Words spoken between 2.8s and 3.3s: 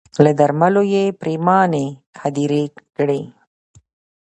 کړې